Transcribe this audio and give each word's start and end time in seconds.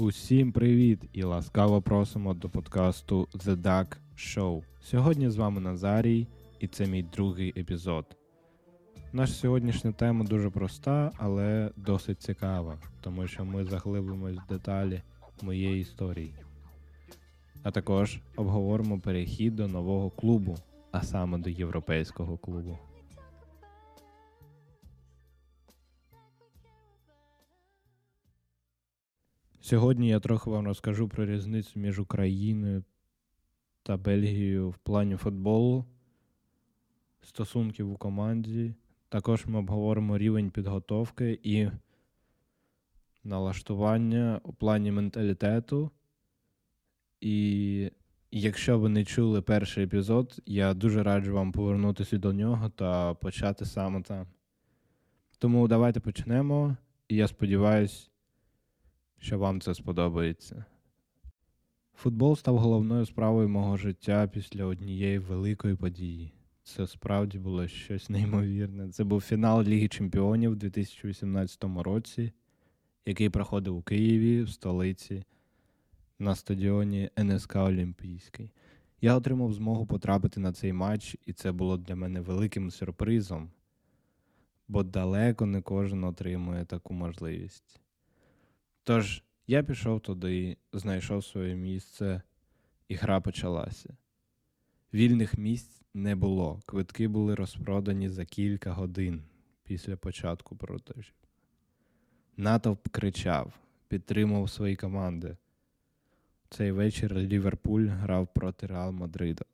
Усім 0.00 0.52
привіт 0.52 1.00
і 1.12 1.22
ласкаво 1.22 1.82
просимо 1.82 2.34
до 2.34 2.48
подкасту 2.48 3.28
The 3.34 3.56
Duck 3.56 3.96
Show. 4.16 4.62
Сьогодні 4.82 5.30
з 5.30 5.36
вами 5.36 5.60
Назарій, 5.60 6.26
і 6.60 6.66
це 6.66 6.86
мій 6.86 7.02
другий 7.02 7.52
епізод. 7.56 8.16
Наша 9.12 9.32
сьогоднішня 9.32 9.92
тема 9.92 10.24
дуже 10.24 10.50
проста, 10.50 11.12
але 11.16 11.70
досить 11.76 12.22
цікава, 12.22 12.78
тому 13.00 13.26
що 13.26 13.44
ми 13.44 13.64
заглибимось 13.64 14.36
в 14.36 14.48
деталі 14.48 15.02
моєї 15.42 15.80
історії. 15.80 16.34
А 17.62 17.70
також 17.70 18.20
обговоримо 18.36 19.00
перехід 19.00 19.56
до 19.56 19.68
нового 19.68 20.10
клубу, 20.10 20.56
а 20.92 21.02
саме 21.02 21.38
до 21.38 21.50
європейського 21.50 22.38
клубу. 22.38 22.78
Сьогодні 29.70 30.08
я 30.08 30.20
трохи 30.20 30.50
вам 30.50 30.66
розкажу 30.66 31.08
про 31.08 31.26
різницю 31.26 31.80
між 31.80 31.98
Україною 31.98 32.84
та 33.82 33.96
Бельгією 33.96 34.70
в 34.70 34.78
плані 34.78 35.16
футболу, 35.16 35.84
стосунків 37.22 37.92
у 37.92 37.96
команді. 37.96 38.74
Також 39.08 39.46
ми 39.46 39.58
обговоримо 39.58 40.18
рівень 40.18 40.50
підготовки 40.50 41.40
і 41.42 41.70
налаштування 43.24 44.40
у 44.44 44.52
плані 44.52 44.92
менталітету. 44.92 45.90
І 47.20 47.90
якщо 48.30 48.78
ви 48.78 48.88
не 48.88 49.04
чули 49.04 49.42
перший 49.42 49.84
епізод, 49.84 50.40
я 50.46 50.74
дуже 50.74 51.02
раджу 51.02 51.34
вам 51.34 51.52
повернутися 51.52 52.18
до 52.18 52.32
нього 52.32 52.68
та 52.68 53.14
почати 53.14 53.64
саме 53.64 54.02
там. 54.02 54.26
Тому 55.38 55.68
давайте 55.68 56.00
почнемо, 56.00 56.76
і 57.08 57.16
я 57.16 57.28
сподіваюся, 57.28 58.10
що 59.20 59.38
вам 59.38 59.60
це 59.60 59.74
сподобається. 59.74 60.64
Футбол 61.94 62.36
став 62.36 62.58
головною 62.58 63.06
справою 63.06 63.48
мого 63.48 63.76
життя 63.76 64.28
після 64.28 64.64
однієї 64.64 65.18
великої 65.18 65.74
події. 65.74 66.32
Це 66.62 66.86
справді 66.86 67.38
було 67.38 67.68
щось 67.68 68.10
неймовірне. 68.10 68.88
Це 68.88 69.04
був 69.04 69.20
фінал 69.20 69.62
Ліги 69.62 69.88
Чемпіонів 69.88 70.52
у 70.52 70.54
2018 70.54 71.64
році, 71.64 72.32
який 73.06 73.30
проходив 73.30 73.76
у 73.76 73.82
Києві, 73.82 74.42
в 74.42 74.50
столиці, 74.50 75.24
на 76.18 76.34
стадіоні 76.34 77.10
НСК 77.18 77.56
Олімпійський. 77.56 78.52
Я 79.00 79.16
отримав 79.16 79.52
змогу 79.52 79.86
потрапити 79.86 80.40
на 80.40 80.52
цей 80.52 80.72
матч, 80.72 81.16
і 81.26 81.32
це 81.32 81.52
було 81.52 81.76
для 81.76 81.96
мене 81.96 82.20
великим 82.20 82.70
сюрпризом, 82.70 83.50
бо 84.68 84.82
далеко 84.82 85.46
не 85.46 85.62
кожен 85.62 86.04
отримує 86.04 86.64
таку 86.64 86.94
можливість. 86.94 87.80
Тож 88.84 89.22
я 89.46 89.62
пішов 89.62 90.00
туди, 90.00 90.56
знайшов 90.72 91.24
своє 91.24 91.54
місце, 91.54 92.22
і 92.88 92.94
гра 92.94 93.20
почалася. 93.20 93.96
Вільних 94.94 95.38
місць 95.38 95.82
не 95.94 96.16
було. 96.16 96.60
Квитки 96.66 97.08
були 97.08 97.34
розпродані 97.34 98.08
за 98.08 98.24
кілька 98.24 98.72
годин 98.72 99.22
після 99.64 99.96
початку 99.96 100.56
продажів. 100.56 101.14
Натовп 102.36 102.88
кричав, 102.88 103.52
підтримував 103.88 104.50
свої 104.50 104.76
команди. 104.76 105.36
Цей 106.48 106.72
вечір 106.72 107.14
Ліверпуль 107.14 107.86
грав 107.86 108.28
проти 108.34 108.66
Реал 108.66 108.92
Мадрида. 108.92 109.44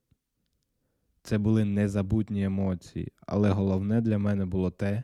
Це 1.22 1.38
були 1.38 1.64
незабутні 1.64 2.44
емоції, 2.44 3.12
але 3.27 3.50
головне 3.50 4.00
для 4.00 4.19
мене 4.19 4.47
було 4.47 4.70
те, 4.70 5.02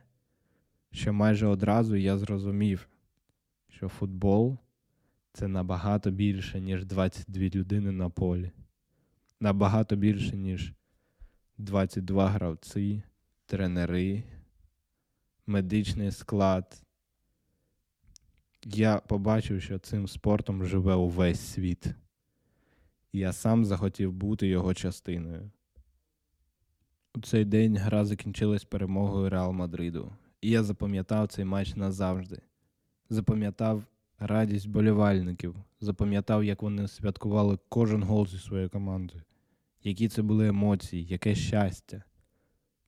що 0.93 1.13
майже 1.13 1.47
одразу 1.47 1.97
я 1.97 2.19
зрозумів, 2.19 2.89
що 3.77 3.89
футбол 3.89 4.59
це 5.33 5.49
набагато 5.49 6.11
більше, 6.11 6.61
ніж 6.61 6.85
22 6.85 7.43
людини 7.43 7.93
на 7.93 8.11
полі. 8.11 8.53
Набагато 9.41 9.97
більше, 9.97 10.37
ніж 10.37 10.73
22 11.59 12.29
гравці, 12.29 13.03
тренери, 13.47 14.23
медичний 15.47 16.11
склад. 16.11 16.83
Я 18.65 18.99
побачив, 18.99 19.63
що 19.63 19.79
цим 19.79 20.09
спортом 20.09 20.65
живе 20.65 20.95
увесь 20.95 21.41
світ. 21.41 21.87
І 23.13 23.19
я 23.19 23.33
сам 23.33 23.65
захотів 23.65 24.13
бути 24.13 24.49
його 24.49 24.75
частиною. 24.75 25.51
У 27.15 27.21
цей 27.21 27.45
день 27.45 27.77
гра 27.77 28.05
закінчилась 28.05 28.65
перемогою 28.65 29.31
Реал 29.31 29.53
Мадриду. 29.53 30.13
І 30.41 30.51
я 30.51 30.63
запам'ятав 30.63 31.29
цей 31.29 31.45
матч 31.45 31.75
назавжди 31.75 32.43
запам'ятав 33.13 33.85
радість 34.19 34.69
болівальників, 34.69 35.57
запам'ятав, 35.81 36.45
як 36.45 36.63
вони 36.63 36.89
святкували 36.89 37.59
кожен 37.69 38.03
гол 38.03 38.27
зі 38.27 38.39
своєю 38.39 38.71
командою, 38.71 39.23
які 39.83 40.09
це 40.09 40.23
були 40.23 40.49
емоції, 40.49 41.05
яке 41.05 41.35
щастя. 41.35 42.03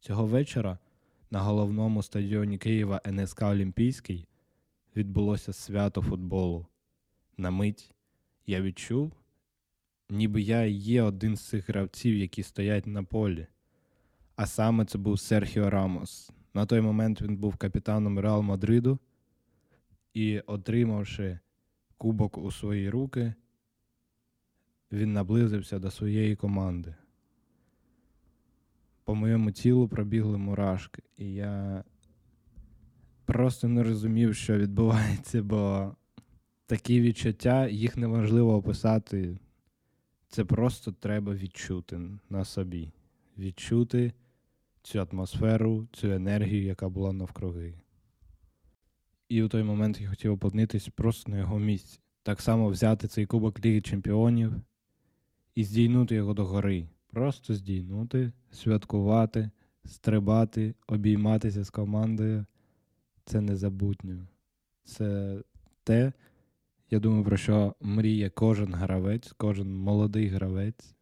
Цього 0.00 0.26
вечора 0.26 0.78
на 1.30 1.40
головному 1.40 2.02
стадіоні 2.02 2.58
Києва 2.58 3.00
НСК 3.06 3.42
Олімпійський 3.42 4.28
відбулося 4.96 5.52
свято 5.52 6.02
футболу. 6.02 6.66
На 7.36 7.50
мить 7.50 7.94
я 8.46 8.60
відчув, 8.60 9.12
ніби 10.10 10.42
я 10.42 10.64
є 10.64 11.02
один 11.02 11.36
з 11.36 11.40
цих 11.40 11.68
гравців, 11.68 12.16
які 12.16 12.42
стоять 12.42 12.86
на 12.86 13.02
полі. 13.02 13.46
А 14.36 14.46
саме 14.46 14.84
це 14.84 14.98
був 14.98 15.20
Серхіо 15.20 15.70
Рамос. 15.70 16.30
На 16.54 16.66
той 16.66 16.80
момент 16.80 17.22
він 17.22 17.36
був 17.36 17.56
капітаном 17.56 18.18
Реал 18.18 18.42
Мадриду 18.42 18.98
і, 20.14 20.40
отримавши 20.40 21.38
кубок 21.98 22.38
у 22.38 22.50
свої 22.50 22.90
руки, 22.90 23.34
він 24.92 25.12
наблизився 25.12 25.78
до 25.78 25.90
своєї 25.90 26.36
команди. 26.36 26.94
По 29.04 29.14
моєму 29.14 29.52
тілу 29.52 29.88
пробігли 29.88 30.38
мурашки, 30.38 31.02
і 31.18 31.34
я 31.34 31.84
просто 33.24 33.68
не 33.68 33.82
розумів, 33.82 34.34
що 34.34 34.58
відбувається, 34.58 35.42
бо 35.42 35.94
такі 36.66 37.00
відчуття, 37.00 37.68
їх 37.68 37.96
неможливо 37.96 38.56
описати. 38.56 39.38
Це 40.28 40.44
просто 40.44 40.92
треба 40.92 41.34
відчути 41.34 42.00
на 42.30 42.44
собі, 42.44 42.92
відчути 43.38 44.12
цю 44.82 45.00
атмосферу, 45.00 45.86
цю 45.92 46.10
енергію, 46.10 46.62
яка 46.62 46.88
була 46.88 47.12
навкруги. 47.12 47.83
І 49.28 49.42
у 49.42 49.48
той 49.48 49.62
момент 49.62 50.00
я 50.00 50.08
хотів 50.08 50.32
опинитись 50.32 50.88
просто 50.88 51.30
на 51.30 51.38
його 51.38 51.58
місці. 51.58 52.00
Так 52.22 52.40
само 52.40 52.68
взяти 52.68 53.08
цей 53.08 53.26
кубок 53.26 53.64
Ліги 53.64 53.80
Чемпіонів 53.80 54.52
і 55.54 55.64
здійнути 55.64 56.14
його 56.14 56.34
до 56.34 56.44
гори. 56.44 56.88
Просто 57.06 57.54
здійнути, 57.54 58.32
святкувати, 58.52 59.50
стрибати, 59.84 60.74
обійматися 60.86 61.64
з 61.64 61.70
командою. 61.70 62.46
Це 63.24 63.40
незабутньо. 63.40 64.26
Це 64.84 65.38
те, 65.84 66.12
я 66.90 66.98
думаю, 66.98 67.24
про 67.24 67.36
що 67.36 67.74
мріє 67.80 68.30
кожен 68.30 68.74
гравець, 68.74 69.32
кожен 69.36 69.76
молодий 69.76 70.28
гравець. 70.28 70.94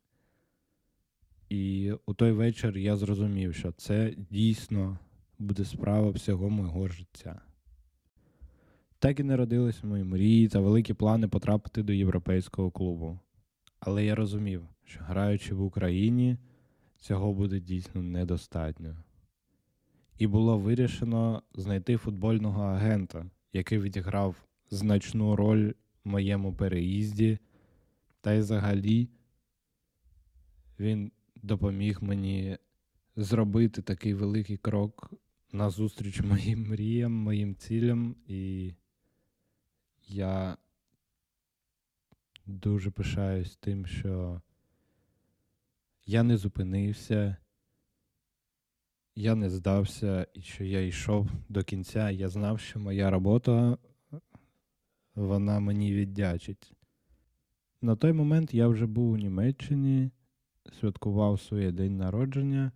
І 1.49 1.93
у 2.07 2.15
той 2.15 2.33
вечір 2.33 2.79
я 2.79 2.97
зрозумів, 2.97 3.55
що 3.55 3.73
це 3.73 4.15
дійсно 4.31 4.99
буде 5.39 5.65
справа 5.65 6.11
всього 6.11 6.51
мого 6.51 6.89
життя. 6.89 7.43
Так 9.03 9.21
і 9.21 9.23
народились 9.23 9.85
мої 9.85 10.05
мрії 10.05 10.49
та 10.49 10.61
великі 10.61 10.95
плани 10.95 11.29
потрапити 11.29 11.83
до 11.83 11.93
європейського 11.93 12.71
клубу. 12.71 13.19
Але 13.81 14.05
я 14.05 14.15
розумів, 14.15 14.63
що 14.85 15.01
граючи 15.03 15.55
в 15.55 15.63
Україні, 15.63 16.37
цього 16.97 17.33
буде 17.33 17.61
дійсно 17.61 18.03
недостатньо. 18.03 18.97
І 20.19 20.27
було 20.27 20.59
вирішено 20.59 21.43
знайти 21.55 21.97
футбольного 21.97 22.63
агента, 22.63 23.27
який 23.53 23.79
відіграв 23.79 24.37
значну 24.71 25.37
роль 25.37 25.73
в 26.05 26.09
моєму 26.09 26.55
переїзді, 26.55 27.39
та 28.21 28.33
й 28.33 28.39
взагалі 28.39 29.09
він 30.79 31.13
допоміг 31.37 31.99
мені 32.03 32.59
зробити 33.17 33.83
такий 33.83 34.15
великий 34.15 34.57
крок 34.57 35.13
назустріч 35.53 36.21
моїм 36.21 36.69
мріям, 36.69 37.13
моїм 37.13 37.55
цілям. 37.55 38.17
і 38.27 38.73
я 40.13 40.57
дуже 42.47 42.91
пишаюсь 42.91 43.57
тим, 43.57 43.87
що 43.87 44.43
я 46.07 46.23
не 46.23 46.37
зупинився, 46.37 47.37
я 49.15 49.35
не 49.35 49.51
здався 49.51 50.27
і 50.35 50.43
що 50.43 50.65
я 50.65 50.87
йшов 50.87 51.31
до 51.49 51.63
кінця. 51.65 52.11
Я 52.11 52.29
знав, 52.29 52.61
що 52.61 52.81
моя 52.81 53.11
робота 53.11 53.79
вона 55.15 55.61
мені 55.61 55.93
віддячить. 55.93 56.73
На 57.81 57.97
той 57.97 58.13
момент 58.13 58.55
я 58.55 58.69
вже 58.69 58.87
був 58.87 59.11
у 59.11 59.17
Німеччині, 59.17 60.11
святкував 60.81 61.41
своє 61.41 61.73
день 61.73 61.97
народження 61.97 62.73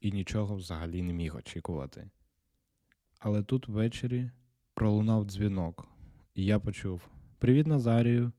і 0.00 0.12
нічого 0.12 0.56
взагалі 0.56 1.02
не 1.02 1.12
міг 1.12 1.36
очікувати. 1.36 2.10
Але 3.18 3.42
тут 3.42 3.68
ввечері 3.68 4.30
пролунав 4.74 5.24
дзвінок. 5.24 5.89
І 6.34 6.44
я 6.44 6.58
почув 6.58 7.08
Привіт, 7.38 7.66
Назарію. 7.66 8.32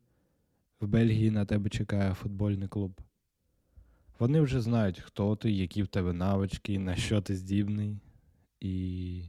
В 0.81 0.88
Бельгії 0.88 1.31
на 1.31 1.45
тебе 1.45 1.69
чекає 1.69 2.13
футбольний 2.13 2.67
клуб. 2.67 3.01
Вони 4.19 4.41
вже 4.41 4.61
знають, 4.61 4.99
хто 4.99 5.35
ти, 5.35 5.51
які 5.51 5.83
в 5.83 5.88
тебе 5.88 6.13
навички, 6.13 6.79
на 6.79 6.95
що 6.95 7.21
ти 7.21 7.35
здібний. 7.35 7.97
І 8.59 9.23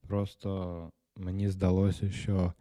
просто 0.00 0.90
мені 1.16 1.50
здалося, 1.50 2.10
що 2.10 2.52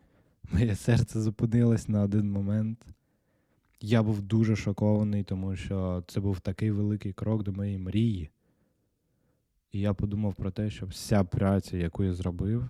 моє 0.52 0.76
серце 0.76 1.22
зупинилось 1.22 1.88
на 1.88 2.02
один 2.02 2.32
момент. 2.32 2.86
Я 3.82 4.04
був 4.04 4.22
дуже 4.22 4.56
шокований, 4.56 5.24
тому 5.24 5.56
що 5.56 6.04
це 6.08 6.20
був 6.20 6.40
такий 6.40 6.72
великий 6.72 7.14
крок 7.14 7.44
до 7.44 7.52
моєї 7.52 7.78
мрії. 7.78 8.30
І 9.72 9.80
я 9.80 9.94
подумав 9.94 10.36
про 10.36 10.52
те, 10.52 10.70
що 10.70 10.86
вся 10.86 11.24
праця, 11.24 11.78
яку 11.78 12.04
я 12.04 12.14
зробив, 12.14 12.70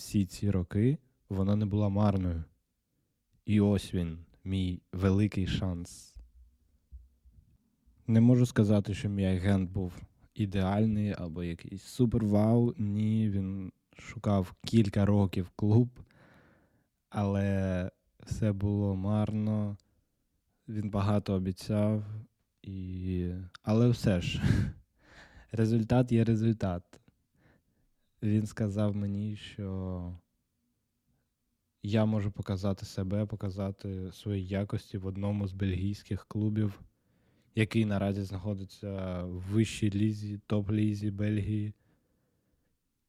всі 0.00 0.26
ці 0.26 0.50
роки, 0.50 0.98
вона 1.28 1.56
не 1.56 1.66
була 1.66 1.88
марною. 1.88 2.44
І 3.46 3.60
ось 3.60 3.94
він, 3.94 4.18
мій 4.44 4.82
великий 4.92 5.46
шанс. 5.46 6.14
Не 8.06 8.20
можу 8.20 8.46
сказати, 8.46 8.94
що 8.94 9.08
мій 9.08 9.24
агент 9.24 9.70
був 9.70 9.92
ідеальний 10.34 11.14
або 11.18 11.44
якийсь 11.44 11.82
супер 11.82 12.24
вау. 12.24 12.74
Ні, 12.78 13.30
він 13.30 13.72
шукав 13.98 14.54
кілька 14.64 15.06
років 15.06 15.50
клуб, 15.56 15.88
але 17.08 17.90
все 18.26 18.52
було 18.52 18.96
марно. 18.96 19.76
Він 20.68 20.90
багато 20.90 21.34
обіцяв, 21.34 22.04
і... 22.62 23.30
але 23.62 23.88
все 23.88 24.20
ж, 24.20 24.42
результат 25.52 26.12
є 26.12 26.24
результат. 26.24 27.00
Він 28.22 28.46
сказав 28.46 28.96
мені, 28.96 29.36
що 29.36 30.12
я 31.82 32.04
можу 32.04 32.30
показати 32.30 32.86
себе, 32.86 33.26
показати 33.26 34.12
свої 34.12 34.46
якості 34.46 34.98
в 34.98 35.06
одному 35.06 35.46
з 35.46 35.52
бельгійських 35.52 36.26
клубів, 36.28 36.80
який 37.54 37.84
наразі 37.84 38.22
знаходиться 38.22 39.22
в 39.24 39.40
вищій 39.40 39.90
лізі, 39.90 40.40
топ-лізі 40.48 41.12
Бельгії. 41.12 41.74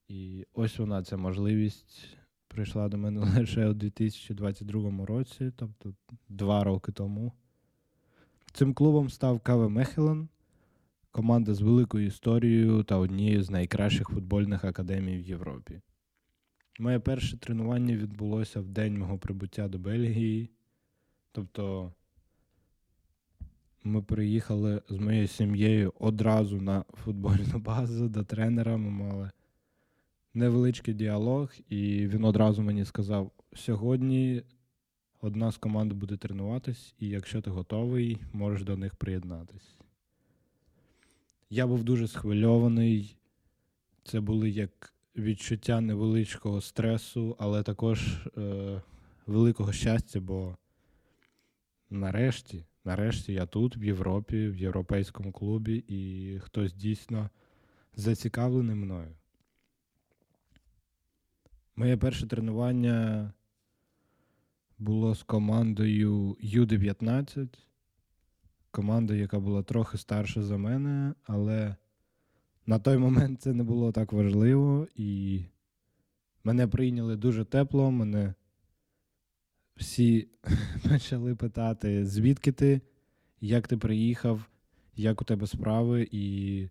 І 0.08 0.46
ось 0.54 0.80
вона 0.80 1.04
ця 1.04 1.18
можливість 1.18 2.18
прийшла 2.48 2.90
до 2.90 2.98
мене 2.98 3.20
лише 3.38 3.68
у 3.68 3.74
2022 3.74 5.06
році, 5.06 5.52
тобто 5.56 5.94
два 6.30 6.64
роки 6.64 6.92
тому. 6.92 7.34
Цим 8.54 8.74
клубом 8.74 9.10
став 9.10 9.40
Каве 9.40 9.70
Мехелен, 9.70 10.30
команда 11.12 11.54
з 11.54 11.62
великою 11.62 12.06
історією 12.06 12.84
та 12.84 12.98
однією 12.98 13.44
з 13.44 13.50
найкращих 13.50 14.08
футбольних 14.08 14.64
академій 14.64 15.18
в 15.18 15.22
Європі. 15.22 15.82
Моє 16.80 17.00
перше 17.00 17.38
тренування 17.38 17.96
відбулося 17.96 18.62
в 18.62 18.68
день 18.68 18.98
мого 18.98 19.18
прибуття 19.18 19.68
до 19.68 19.80
Бельгії. 19.80 20.50
Тобто 21.32 21.94
ми 23.84 24.02
приїхали 24.02 24.82
з 24.90 24.98
моєю 24.98 25.28
сім'єю 25.28 25.94
одразу 26.00 26.62
на 26.62 26.86
футбольну 26.94 27.60
базу 27.60 28.10
до 28.10 28.24
тренера. 28.24 28.78
Ми 28.78 28.90
мали 28.90 29.32
невеличкий 30.34 30.94
діалог, 30.94 31.54
і 31.70 32.08
він 32.08 32.24
одразу 32.24 32.62
мені 32.62 32.86
сказав: 32.86 33.32
сьогодні 33.54 34.44
одна 35.22 35.52
з 35.52 35.58
команд 35.58 35.94
буде 35.94 36.18
тренуватись, 36.18 36.96
і 37.00 37.08
якщо 37.08 37.42
ти 37.42 37.50
готовий, 37.50 38.18
можеш 38.34 38.64
до 38.64 38.78
них 38.78 38.96
приєднатись. 38.96 39.78
Я 41.54 41.68
був 41.68 41.84
дуже 41.84 42.08
схвильований. 42.08 43.18
Це 44.04 44.20
були 44.20 44.50
як 44.50 44.94
відчуття 45.16 45.82
невеличкого 45.82 46.62
стресу, 46.62 47.36
але 47.40 47.64
також 47.64 48.08
е, 48.38 48.82
великого 49.28 49.74
щастя, 49.74 50.20
бо 50.20 50.58
нарешті, 51.90 52.66
нарешті 52.86 53.34
я 53.34 53.46
тут, 53.46 53.78
в 53.78 53.84
Європі, 53.84 54.48
в 54.48 54.58
європейському 54.58 55.32
клубі, 55.32 55.84
і 55.88 56.40
хтось 56.40 56.74
дійсно 56.74 57.30
зацікавлений 57.96 58.76
мною. 58.76 59.16
Моє 61.76 61.98
перше 61.98 62.28
тренування 62.28 63.34
було 64.78 65.16
з 65.16 65.24
командою 65.24 66.38
Ю-19. 66.40 67.48
Команда, 68.72 69.16
яка 69.16 69.40
була 69.40 69.64
трохи 69.64 69.98
старша 69.98 70.44
за 70.44 70.58
мене, 70.58 71.14
але 71.24 71.76
на 72.66 72.80
той 72.80 72.98
момент 72.98 73.42
це 73.42 73.54
не 73.54 73.64
було 73.64 73.92
так 73.92 74.14
важливо, 74.14 74.88
і 74.96 75.42
мене 76.44 76.68
прийняли 76.68 77.16
дуже 77.16 77.46
тепло. 77.46 77.92
Мене 77.92 78.34
всі 79.76 80.28
почали 80.90 81.36
питати, 81.36 82.06
звідки 82.06 82.52
ти, 82.52 82.82
як 83.42 83.68
ти 83.68 83.78
приїхав, 83.78 84.50
як 84.96 85.22
у 85.22 85.26
тебе 85.26 85.48
справи, 85.48 86.08
і 86.12 86.68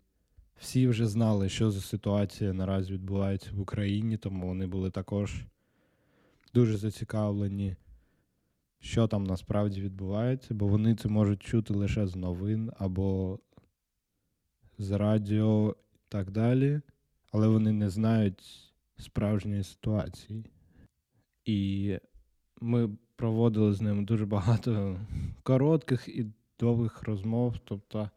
всі 0.58 0.88
вже 0.88 1.06
знали, 1.06 1.48
що 1.48 1.70
за 1.70 1.80
ситуація 1.80 2.52
наразі 2.52 2.92
відбувається 2.92 3.50
в 3.52 3.60
Україні, 3.60 4.16
тому 4.16 4.46
вони 4.46 4.66
були 4.66 4.90
також 4.90 5.44
дуже 6.54 6.76
зацікавлені, 6.76 7.76
що 8.80 9.06
там 9.06 9.24
насправді 9.24 9.80
відбувається, 9.82 10.54
бо 10.54 10.66
вони 10.66 10.94
це 10.94 11.08
можуть 11.08 11.42
чути 11.42 11.74
лише 11.74 12.06
з 12.06 12.16
новин 12.16 12.70
або 12.78 13.38
з 14.78 14.90
радіо 14.90 15.76
і 15.94 15.98
так 16.08 16.30
далі, 16.30 16.80
але 17.32 17.48
вони 17.48 17.72
не 17.72 17.90
знають 17.90 18.72
справжньої 18.98 19.64
ситуації. 19.64 20.44
І 21.44 21.98
ми 22.60 22.90
проводили 23.16 23.72
з 23.72 23.80
ним 23.80 24.04
дуже 24.04 24.26
багато 24.26 25.00
коротких 25.42 26.08
і 26.08 26.26
довгих 26.60 27.02
розмов. 27.02 27.54
Тобто 27.64 28.10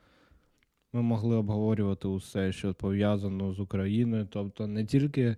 ми 0.93 1.01
могли 1.01 1.35
обговорювати 1.35 2.07
усе, 2.07 2.51
що 2.51 2.73
пов'язано 2.73 3.53
з 3.53 3.59
Україною, 3.59 4.27
тобто 4.31 4.67
не 4.67 4.85
тільки 4.85 5.37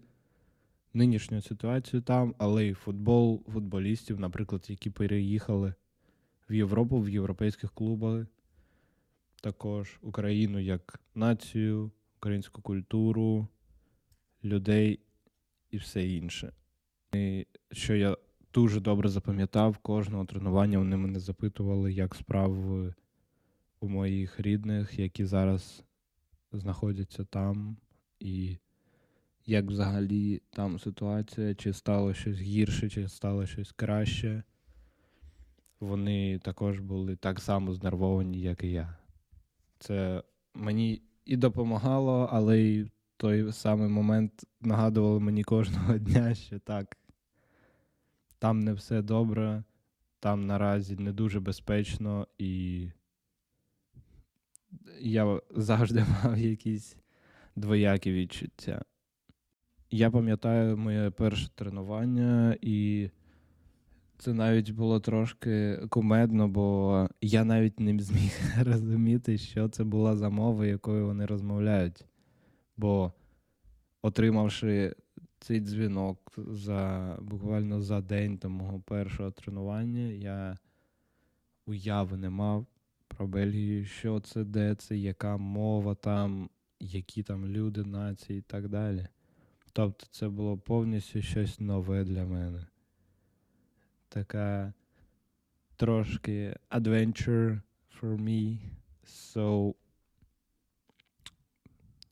нинішню 0.95 1.41
ситуацію 1.41 2.01
там, 2.01 2.35
але 2.37 2.65
й 2.65 2.73
футбол, 2.73 3.43
футболістів, 3.53 4.19
наприклад, 4.19 4.65
які 4.69 4.89
переїхали 4.89 5.73
в 6.49 6.53
Європу, 6.53 6.99
в 7.01 7.09
європейських 7.09 7.71
клубах, 7.71 8.25
також 9.41 9.99
Україну 10.01 10.59
як 10.59 10.99
націю, 11.15 11.91
українську 12.17 12.61
культуру, 12.61 13.47
людей 14.43 14.99
і 15.71 15.77
все 15.77 16.07
інше. 16.07 16.53
І 17.15 17.47
Що 17.71 17.95
я 17.95 18.17
дуже 18.53 18.79
добре 18.79 19.09
запам'ятав, 19.09 19.77
кожного 19.77 20.25
тренування 20.25 20.77
вони 20.77 20.97
мене 20.97 21.19
запитували, 21.19 21.93
як 21.93 22.15
справи 22.15 22.93
у 23.79 23.89
моїх 23.89 24.39
рідних, 24.39 24.99
які 24.99 25.25
зараз 25.25 25.83
знаходяться 26.51 27.25
там, 27.25 27.77
і 28.19 28.57
як 29.45 29.65
взагалі 29.65 30.41
там 30.49 30.79
ситуація, 30.79 31.55
чи 31.55 31.73
стало 31.73 32.13
щось 32.13 32.39
гірше, 32.39 32.89
чи 32.89 33.07
стало 33.07 33.45
щось 33.45 33.71
краще. 33.71 34.43
Вони 35.79 36.39
також 36.39 36.79
були 36.79 37.15
так 37.15 37.39
само 37.39 37.73
знервовані, 37.73 38.41
як 38.41 38.63
і 38.63 38.71
я. 38.71 38.97
Це 39.79 40.23
мені 40.53 41.01
і 41.25 41.37
допомагало, 41.37 42.29
але 42.31 42.59
й 42.59 42.83
в 42.83 42.89
той 43.17 43.51
самий 43.51 43.87
момент 43.89 44.45
нагадувало 44.61 45.19
мені 45.19 45.43
кожного 45.43 45.97
дня, 45.97 46.35
що 46.35 46.59
так, 46.59 46.97
там 48.39 48.59
не 48.59 48.73
все 48.73 49.01
добре, 49.01 49.63
там 50.19 50.45
наразі 50.45 50.95
не 50.95 51.11
дуже 51.11 51.39
безпечно, 51.39 52.27
і 52.37 52.87
я 54.99 55.41
завжди 55.49 56.05
мав 56.23 56.37
якісь 56.37 56.97
двоякі 57.55 58.11
відчуття. 58.11 58.85
Я 59.95 60.11
пам'ятаю 60.11 60.77
моє 60.77 61.09
перше 61.09 61.49
тренування, 61.55 62.57
і 62.61 63.09
це 64.17 64.33
навіть 64.33 64.71
було 64.71 64.99
трошки 64.99 65.79
кумедно, 65.89 66.47
бо 66.47 67.09
я 67.21 67.43
навіть 67.43 67.79
не 67.79 67.99
зміг 67.99 68.31
розуміти, 68.63 69.37
що 69.37 69.69
це 69.69 69.83
була 69.83 70.15
за 70.15 70.29
мова, 70.29 70.65
якою 70.65 71.05
вони 71.05 71.25
розмовляють. 71.25 72.05
Бо, 72.77 73.13
отримавши 74.01 74.95
цей 75.39 75.59
дзвінок 75.59 76.33
за 76.37 77.17
буквально 77.21 77.81
за 77.81 78.01
день 78.01 78.37
до 78.37 78.49
мого 78.49 78.79
першого 78.79 79.31
тренування, 79.31 80.07
я 80.07 80.57
уяви 81.65 82.17
не 82.17 82.29
мав 82.29 82.65
про 83.07 83.27
Бельгію, 83.27 83.85
що 83.85 84.19
це, 84.19 84.43
де 84.43 84.75
це, 84.75 84.97
яка 84.97 85.37
мова 85.37 85.95
там, 85.95 86.49
які 86.79 87.23
там 87.23 87.45
люди, 87.47 87.83
нації 87.83 88.39
і 88.39 88.41
так 88.41 88.69
далі. 88.69 89.07
Тобто 89.75 90.05
це 90.11 90.29
було 90.29 90.57
повністю 90.57 91.21
щось 91.21 91.59
нове 91.59 92.03
для 92.03 92.25
мене 92.25 92.65
така 94.09 94.73
трошки 95.75 96.55
adventure 96.71 97.61
for 98.01 98.17
me. 98.17 98.57
So 99.05 99.73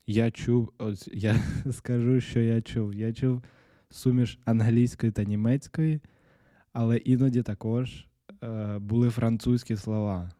я 0.06 0.30
чув, 0.30 0.72
ось 0.78 1.08
я 1.12 1.42
скажу, 1.72 2.20
що 2.20 2.40
я 2.40 2.62
чув. 2.62 2.94
Я 2.94 3.12
чув 3.12 3.42
суміш 3.90 4.38
англійської 4.44 5.12
та 5.12 5.24
німецької, 5.24 6.00
Але 6.72 6.96
іноді 6.96 7.42
також 7.42 8.06
е, 8.42 8.78
були 8.78 9.10
французькі 9.10 9.76
слова. 9.76 10.30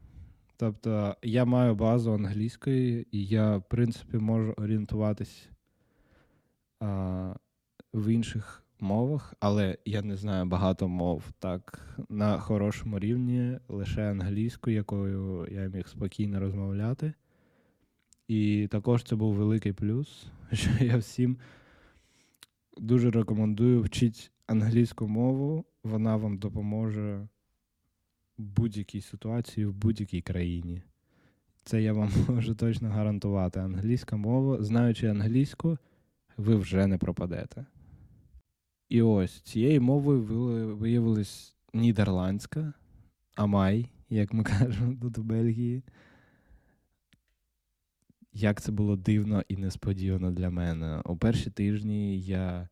Тобто 0.56 1.16
я 1.22 1.44
маю 1.44 1.74
базу 1.74 2.12
англійської, 2.12 3.06
і 3.10 3.26
я, 3.26 3.56
в 3.56 3.68
принципі, 3.68 4.16
можу 4.16 4.52
орієнтуватись 4.52 5.48
в 7.92 8.08
інших 8.08 8.64
мовах, 8.80 9.34
але 9.40 9.78
я 9.84 10.02
не 10.02 10.16
знаю 10.16 10.46
багато 10.46 10.88
мов 10.88 11.24
так 11.38 11.96
на 12.08 12.38
хорошому 12.38 12.98
рівні, 12.98 13.58
лише 13.68 14.10
англійську, 14.10 14.70
якою 14.70 15.48
я 15.50 15.68
міг 15.68 15.88
спокійно 15.88 16.40
розмовляти. 16.40 17.12
І 18.28 18.68
також 18.70 19.02
це 19.02 19.16
був 19.16 19.34
великий 19.34 19.72
плюс, 19.72 20.26
що 20.52 20.70
я 20.80 20.96
всім 20.96 21.38
дуже 22.76 23.10
рекомендую 23.10 23.82
вчити 23.82 24.20
англійську 24.46 25.08
мову, 25.08 25.64
вона 25.84 26.16
вам 26.16 26.38
допоможе 26.38 27.28
в 28.38 28.42
будь-якій 28.42 29.00
ситуації, 29.00 29.66
в 29.66 29.74
будь-якій 29.74 30.22
країні. 30.22 30.82
Це 31.64 31.82
я 31.82 31.92
вам 31.92 32.10
можу 32.28 32.54
точно 32.54 32.88
гарантувати. 32.88 33.60
Англійська 33.60 34.16
мова, 34.16 34.62
знаючи 34.62 35.08
англійську, 35.08 35.78
ви 36.36 36.56
вже 36.56 36.86
не 36.86 36.98
пропадете. 36.98 37.66
І 38.88 39.02
ось 39.02 39.40
цією 39.40 39.82
мовою 39.82 40.22
виявилась 40.76 41.56
нідерландська, 41.72 42.72
амай, 43.34 43.90
як 44.10 44.32
ми 44.32 44.44
кажемо 44.44 44.96
тут 45.02 45.18
в 45.18 45.22
Бельгії. 45.22 45.82
Як 48.32 48.60
це 48.60 48.72
було 48.72 48.96
дивно 48.96 49.42
і 49.48 49.56
несподівано 49.56 50.30
для 50.30 50.50
мене. 50.50 51.02
У 51.04 51.16
перші 51.16 51.50
тижні 51.50 52.20
я 52.20 52.68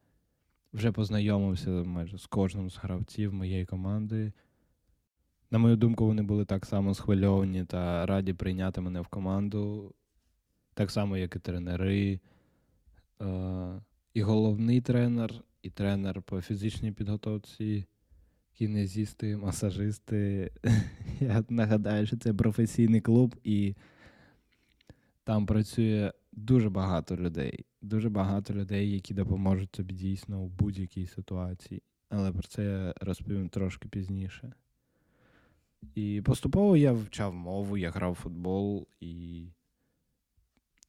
вже 0.73 0.93
познайомився 0.93 1.71
майже 1.71 2.19
з 2.19 2.27
кожним 2.27 2.71
з 2.71 2.77
гравців 2.77 3.35
моєї 3.35 3.67
команди. 3.67 4.33
На 5.51 5.59
мою 5.59 5.77
думку, 5.77 6.07
вони 6.07 6.23
були 6.23 6.45
так 6.45 6.67
само 6.67 6.95
схвильовані 6.95 7.65
та 7.65 8.07
раді 8.07 8.33
прийняти 8.33 8.81
мене 8.81 9.01
в 9.01 9.07
команду, 9.07 9.95
так 10.75 10.91
само, 10.91 11.17
як 11.17 11.37
і 11.37 11.39
тренери. 11.39 12.21
Е, 13.21 13.81
і 14.15 14.23
головний 14.23 14.81
тренер, 14.81 15.33
і 15.63 15.71
тренер 15.71 16.23
по 16.23 16.41
фізичній 16.41 16.93
підготовці, 16.93 17.87
кінезісти, 18.53 19.37
масажисти. 19.37 20.53
Я 21.21 21.45
нагадаю, 21.49 22.07
що 22.07 22.17
це 22.17 22.35
професійний 22.35 23.01
клуб, 23.01 23.35
і 23.45 23.75
там 25.25 25.47
працює 25.47 26.13
дуже 26.33 26.71
багато 26.71 27.17
людей. 27.17 27.65
Дуже 27.83 28.09
багато 28.09 28.55
людей, 28.55 28.91
які 28.91 29.15
допоможуть 29.15 29.71
тобі 29.71 29.95
дійсно 29.95 30.41
у 30.41 30.49
будь-якій 30.49 31.07
ситуації. 31.07 31.83
Але 32.09 32.33
про 32.33 32.43
це 32.43 32.65
я 32.65 32.95
розповім 33.01 33.49
трошки 33.49 33.89
пізніше. 33.89 34.53
І 35.95 36.23
поступово 36.25 36.77
я 36.77 36.93
вчав 36.93 37.35
мову, 37.35 37.77
я 37.77 37.91
грав 37.91 38.13
в 38.13 38.15
футбол, 38.15 38.87
і 39.01 39.45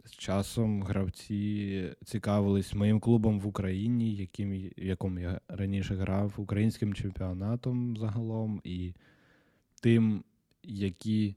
з 0.05 0.11
часом 0.11 0.83
гравці 0.83 1.95
цікавились 2.05 2.73
моїм 2.73 2.99
клубом 2.99 3.39
в 3.39 3.47
Україні, 3.47 4.15
яким, 4.15 4.71
якому 4.77 5.19
я 5.19 5.41
раніше 5.47 5.95
грав, 5.95 6.33
українським 6.37 6.93
чемпіонатом 6.93 7.97
загалом, 7.97 8.61
і 8.63 8.93
тим, 9.81 10.23
які 10.63 11.35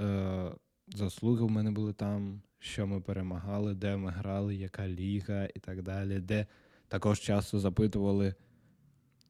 е, 0.00 0.50
заслуги 0.88 1.44
в 1.44 1.50
мене 1.50 1.70
були 1.70 1.92
там, 1.92 2.42
що 2.58 2.86
ми 2.86 3.00
перемагали, 3.00 3.74
де 3.74 3.96
ми 3.96 4.10
грали, 4.10 4.54
яка 4.56 4.88
ліга 4.88 5.48
і 5.54 5.60
так 5.60 5.82
далі, 5.82 6.20
де 6.20 6.46
також 6.88 7.20
часто 7.20 7.58
запитували 7.58 8.34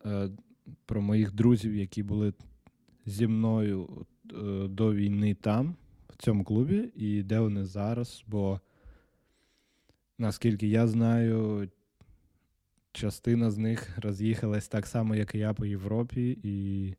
е, 0.06 0.30
про 0.86 1.02
моїх 1.02 1.32
друзів, 1.32 1.74
які 1.74 2.02
були 2.02 2.32
зі 3.06 3.26
мною 3.26 4.06
е, 4.32 4.68
до 4.68 4.94
війни 4.94 5.34
там 5.34 5.76
в 6.14 6.22
цьому 6.22 6.44
клубі 6.44 6.92
і 6.96 7.22
де 7.22 7.40
вони 7.40 7.64
зараз. 7.64 8.24
Бо, 8.26 8.60
наскільки 10.18 10.68
я 10.68 10.86
знаю, 10.86 11.68
частина 12.92 13.50
з 13.50 13.58
них 13.58 13.98
роз'їхалась 13.98 14.68
так 14.68 14.86
само, 14.86 15.14
як 15.14 15.34
і 15.34 15.38
я 15.38 15.54
по 15.54 15.66
Європі, 15.66 16.38
і 16.42 16.94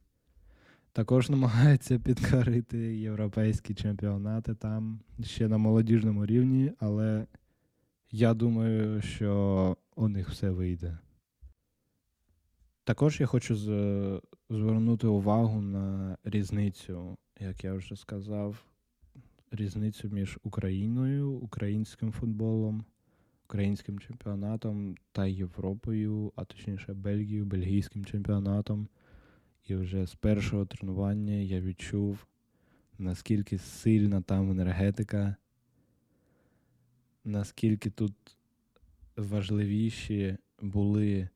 також 0.91 1.29
намагаються 1.29 1.99
підкорити 1.99 2.77
європейські 2.97 3.73
чемпіонати 3.73 4.55
там 4.55 4.99
ще 5.23 5.47
на 5.47 5.57
молодіжному 5.57 6.25
рівні, 6.25 6.71
але 6.79 7.25
я 8.11 8.33
думаю, 8.33 9.01
що 9.01 9.77
у 9.95 10.07
них 10.07 10.29
все 10.29 10.49
вийде. 10.49 10.97
Також 12.83 13.19
я 13.19 13.25
хочу 13.25 13.55
звернути 14.49 15.07
увагу 15.07 15.61
на 15.61 16.17
різницю, 16.23 17.17
як 17.39 17.63
я 17.63 17.73
вже 17.73 17.95
сказав, 17.95 18.65
різницю 19.55 20.09
між 20.09 20.39
Україною, 20.43 21.31
українським 21.31 22.11
футболом, 22.11 22.85
українським 23.45 23.99
чемпіонатом 23.99 24.95
та 25.11 25.25
Європою, 25.25 26.33
а 26.35 26.45
точніше 26.45 26.93
Бельгією, 26.93 27.45
бельгійським 27.45 28.05
чемпіонатом. 28.05 28.87
І 29.67 29.75
вже 29.75 30.05
з 30.05 30.15
першого 30.15 30.65
тренування 30.65 31.33
я 31.33 31.61
відчув, 31.61 32.25
наскільки 32.97 33.57
сильна 33.57 34.21
там 34.21 34.51
енергетика, 34.51 35.35
наскільки 37.23 37.89
тут 37.89 38.13
важливіші 39.17 40.37
були, 40.61 41.29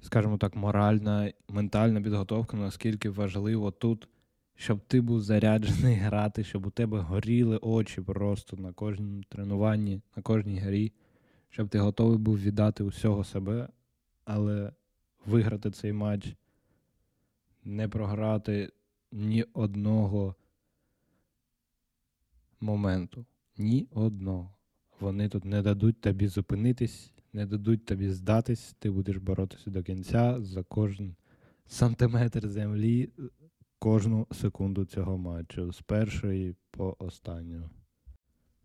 скажімо 0.00 0.38
так, 0.38 0.56
моральна, 0.56 1.32
ментальна 1.48 2.02
підготовка, 2.02 2.56
наскільки 2.56 3.10
важливо 3.10 3.70
тут 3.70 4.08
щоб 4.62 4.80
ти 4.80 5.00
був 5.00 5.20
заряджений 5.20 5.94
грати, 6.06 6.44
щоб 6.44 6.66
у 6.66 6.70
тебе 6.70 7.00
горіли 7.00 7.56
очі 7.56 8.00
просто 8.00 8.56
на 8.56 8.72
кожному 8.72 9.22
тренуванні, 9.28 10.00
на 10.16 10.22
кожній 10.22 10.58
грі, 10.58 10.92
щоб 11.50 11.68
ти 11.68 11.78
готовий 11.78 12.18
був 12.18 12.38
віддати 12.38 12.84
усього 12.84 13.24
себе, 13.24 13.68
але 14.24 14.72
виграти 15.26 15.70
цей 15.70 15.92
матч, 15.92 16.36
не 17.64 17.88
програти 17.88 18.72
ні 19.12 19.44
одного 19.52 20.34
моменту. 22.60 23.26
Ні 23.58 23.88
одного. 23.90 24.54
Вони 25.00 25.28
тут 25.28 25.44
не 25.44 25.62
дадуть 25.62 26.00
тобі 26.00 26.28
зупинитись, 26.28 27.12
не 27.32 27.46
дадуть 27.46 27.84
тобі 27.84 28.10
здатись, 28.10 28.76
ти 28.78 28.90
будеш 28.90 29.16
боротися 29.16 29.70
до 29.70 29.82
кінця 29.82 30.42
за 30.42 30.62
кожен 30.62 31.14
сантиметр 31.66 32.48
землі 32.48 33.10
кожну 33.82 34.26
секунду 34.32 34.84
цього 34.84 35.18
матчу 35.18 35.72
з 35.72 35.80
першої 35.80 36.54
по 36.70 36.96
останню. 36.98 37.70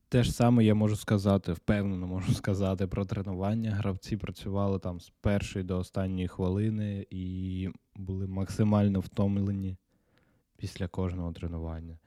Те 0.09 0.23
ж 0.23 0.31
саме 0.31 0.65
я 0.65 0.75
можу 0.75 0.95
сказати, 0.95 1.53
впевнено 1.53 2.07
можу 2.07 2.33
сказати 2.33 2.87
про 2.87 3.05
тренування. 3.05 3.71
Гравці 3.71 4.17
працювали 4.17 4.79
там 4.79 4.99
з 4.99 5.09
першої 5.21 5.65
до 5.65 5.77
останньої 5.77 6.27
хвилини 6.27 7.07
і 7.09 7.69
були 7.95 8.27
максимально 8.27 8.99
втомлені 8.99 9.77
після 10.57 10.87
кожного 10.87 11.33
тренування. 11.33 11.99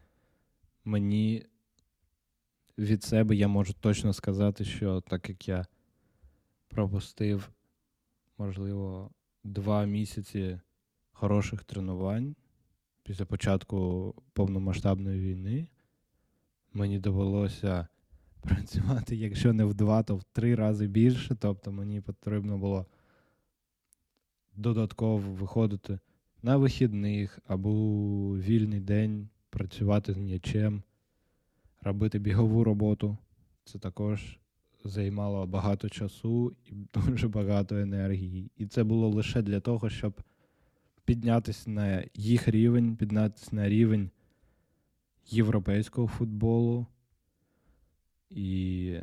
Мені 0.85 1.47
від 2.79 3.05
себе 3.05 3.37
я 3.37 3.49
можу 3.49 3.73
точно 3.73 4.13
сказати, 4.13 4.65
що 4.65 5.01
так 5.01 5.29
як 5.29 5.49
я 5.49 5.67
пропустив, 6.69 7.51
можливо, 8.39 9.11
два 9.45 9.85
місяці 9.85 10.61
хороших 11.13 11.65
тренувань 11.65 12.37
після 13.11 13.25
початку 13.25 14.15
повномасштабної 14.33 15.21
війни 15.21 15.69
мені 16.73 16.99
довелося 16.99 17.89
працювати, 18.41 19.17
якщо 19.17 19.53
не 19.53 19.65
в 19.65 19.75
два, 19.75 20.03
то 20.03 20.17
в 20.17 20.23
три 20.23 20.55
рази 20.55 20.87
більше. 20.87 21.35
Тобто 21.35 21.73
мені 21.73 22.01
потрібно 22.01 22.59
було 22.59 22.87
додатково 24.57 25.19
виходити 25.19 25.99
на 26.43 26.57
вихідних 26.57 27.39
або 27.47 27.71
вільний 28.39 28.81
день, 28.81 29.29
працювати 29.51 30.13
з 30.13 30.17
м'ячем, 30.17 30.83
робити 31.81 32.19
бігову 32.19 32.65
роботу. 32.65 33.17
Це 33.65 33.79
також 33.79 34.39
займало 34.85 35.47
багато 35.47 35.89
часу 35.89 36.53
і 36.67 36.75
дуже 36.95 37.29
багато 37.29 37.77
енергії. 37.77 38.51
І 38.57 38.67
це 38.67 38.85
було 38.85 39.09
лише 39.09 39.43
для 39.43 39.61
того, 39.61 39.91
щоб 39.91 40.23
піднятися 41.11 41.71
на 41.71 42.05
їх 42.15 42.49
рівень, 42.49 42.97
піднятися 42.97 43.57
на 43.57 43.69
рівень 43.69 44.11
європейського 45.27 46.09
футболу. 46.09 46.87
І 48.31 48.95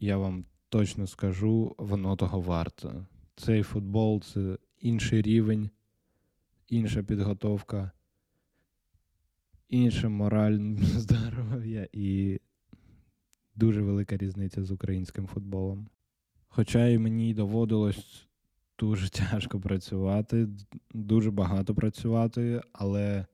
я 0.00 0.16
вам 0.16 0.44
точно 0.68 1.06
скажу, 1.06 1.74
воно 1.78 2.16
того 2.16 2.40
варто. 2.40 3.06
Цей 3.36 3.62
футбол 3.62 4.22
це 4.22 4.58
інший 4.80 5.22
рівень, 5.22 5.70
інша 6.68 7.02
підготовка, 7.02 7.90
інше 9.68 10.08
моральне 10.08 10.76
здоров'я 10.82 11.88
і 11.92 12.40
дуже 13.54 13.82
велика 13.82 14.16
різниця 14.16 14.64
з 14.64 14.70
українським 14.70 15.26
футболом. 15.26 15.88
Хоча 16.48 16.88
і 16.88 16.98
мені 16.98 17.34
доводилось 17.34 18.28
дуже 18.78 19.10
тяжко 19.10 19.60
працювати, 19.60 20.48
дуже 20.94 21.30
багато 21.30 21.74
працювати, 21.74 22.60
але 22.72 23.26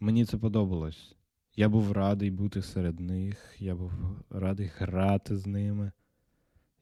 мені 0.00 0.24
це 0.24 0.38
подобалось. 0.38 1.16
Я 1.56 1.68
був 1.68 1.92
радий 1.92 2.30
бути 2.30 2.62
серед 2.62 3.00
них, 3.00 3.56
я 3.58 3.74
був 3.74 3.92
радий 4.30 4.70
грати 4.78 5.36
з 5.36 5.46
ними. 5.46 5.92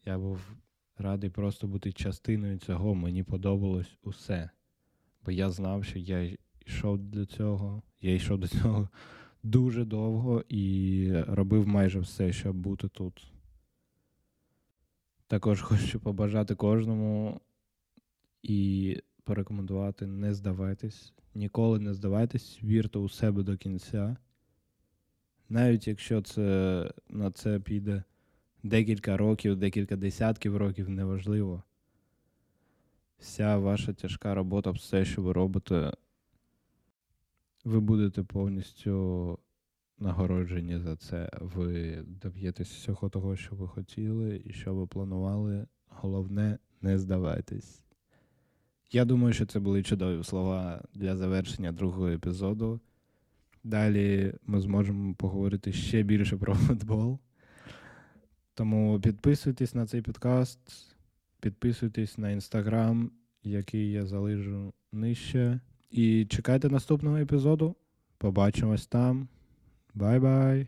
Я 0.04 0.18
був 0.18 0.40
радий 0.98 1.30
просто 1.30 1.66
бути 1.66 1.92
частиною 1.92 2.58
цього. 2.58 2.94
Мені 2.94 3.22
подобалось 3.22 3.96
усе. 4.02 4.50
Бо 5.24 5.30
я 5.30 5.50
знав, 5.50 5.84
що 5.84 5.98
я 5.98 6.36
йшов 6.66 6.98
до 6.98 7.26
цього, 7.26 7.82
я 8.00 8.14
йшов 8.14 8.38
до 8.38 8.48
цього 8.48 8.88
дуже 9.42 9.84
довго 9.84 10.44
і 10.48 11.12
робив 11.12 11.68
майже 11.68 12.00
все, 12.00 12.32
щоб 12.32 12.56
бути 12.56 12.88
тут. 12.88 13.32
Також 15.28 15.62
хочу 15.62 16.00
побажати 16.00 16.54
кожному 16.54 17.40
і 18.42 18.96
порекомендувати 19.24 20.06
не 20.06 20.34
здавайтесь, 20.34 21.12
ніколи 21.34 21.78
не 21.78 21.94
здавайтесь, 21.94 22.58
вірте 22.62 22.98
у 22.98 23.08
себе 23.08 23.42
до 23.42 23.56
кінця. 23.56 24.16
Навіть 25.48 25.88
якщо 25.88 26.22
це 26.22 26.90
на 27.08 27.30
це 27.30 27.60
піде 27.60 28.02
декілька 28.62 29.16
років, 29.16 29.56
декілька 29.56 29.96
десятків 29.96 30.56
років, 30.56 30.90
неважливо. 30.90 31.62
Вся 33.18 33.56
ваша 33.56 33.92
тяжка 33.92 34.34
робота, 34.34 34.70
все, 34.70 35.04
що 35.04 35.22
ви 35.22 35.32
робите, 35.32 35.92
ви 37.64 37.80
будете 37.80 38.22
повністю 38.22 39.38
нагороджені 40.00 40.78
за 40.78 40.96
це. 40.96 41.30
Ви 41.40 42.04
доб'єтесь 42.22 42.70
всього 42.70 43.08
того, 43.08 43.36
що 43.36 43.56
ви 43.56 43.68
хотіли 43.68 44.42
і 44.44 44.52
що 44.52 44.74
ви 44.74 44.86
планували. 44.86 45.66
Головне, 45.88 46.58
не 46.82 46.98
здавайтесь. 46.98 47.82
Я 48.92 49.04
думаю, 49.04 49.32
що 49.32 49.46
це 49.46 49.60
були 49.60 49.82
чудові 49.82 50.24
слова 50.24 50.84
для 50.94 51.16
завершення 51.16 51.72
другого 51.72 52.08
епізоду. 52.08 52.80
Далі 53.64 54.34
ми 54.46 54.60
зможемо 54.60 55.14
поговорити 55.14 55.72
ще 55.72 56.02
більше 56.02 56.36
про 56.36 56.54
футбол. 56.54 57.18
Тому 58.54 59.00
підписуйтесь 59.00 59.74
на 59.74 59.86
цей 59.86 60.02
подкаст, 60.02 60.58
підписуйтесь 61.40 62.18
на 62.18 62.30
інстаграм, 62.30 63.10
який 63.42 63.90
я 63.90 64.06
залишу 64.06 64.72
нижче. 64.92 65.60
І 65.90 66.26
чекайте 66.26 66.68
наступного 66.68 67.16
епізоду. 67.16 67.76
Побачимось 68.18 68.86
там. 68.86 69.28
Bye 69.94 70.18
bye. 70.18 70.66